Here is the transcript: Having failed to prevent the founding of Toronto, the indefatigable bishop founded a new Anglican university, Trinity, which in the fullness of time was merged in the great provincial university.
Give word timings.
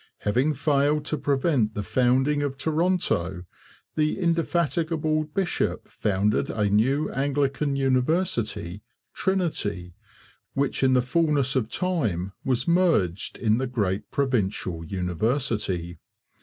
Having 0.21 0.55
failed 0.55 1.05
to 1.05 1.17
prevent 1.19 1.75
the 1.75 1.83
founding 1.83 2.41
of 2.41 2.57
Toronto, 2.57 3.43
the 3.93 4.17
indefatigable 4.17 5.25
bishop 5.25 5.87
founded 5.91 6.49
a 6.49 6.67
new 6.71 7.11
Anglican 7.11 7.75
university, 7.75 8.81
Trinity, 9.13 9.93
which 10.55 10.81
in 10.81 10.93
the 10.93 11.03
fullness 11.03 11.55
of 11.55 11.69
time 11.69 12.31
was 12.43 12.67
merged 12.67 13.37
in 13.37 13.59
the 13.59 13.67
great 13.67 14.09
provincial 14.09 14.83
university. 14.83 15.99